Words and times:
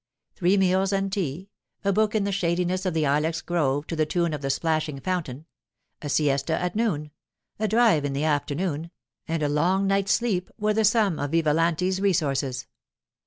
Three 0.33 0.57
meals 0.57 0.91
and 0.91 1.13
tea, 1.13 1.51
a 1.85 1.93
book 1.93 2.15
in 2.15 2.23
the 2.23 2.31
shadiness 2.31 2.87
of 2.87 2.95
the 2.95 3.05
ilex 3.05 3.39
grove 3.41 3.85
to 3.85 3.95
the 3.95 4.07
tune 4.07 4.33
of 4.33 4.41
the 4.41 4.49
splashing 4.49 4.99
fountain, 4.99 5.45
a 6.01 6.09
siesta 6.09 6.59
at 6.59 6.75
noon, 6.75 7.11
a 7.59 7.67
drive 7.67 8.03
in 8.03 8.13
the 8.13 8.23
afternoon, 8.23 8.89
and 9.27 9.43
a 9.43 9.47
long 9.47 9.85
night's 9.85 10.13
sleep 10.13 10.49
were 10.57 10.73
the 10.73 10.85
sum 10.85 11.19
of 11.19 11.29
Vivalanti's 11.33 12.01
resources. 12.01 12.65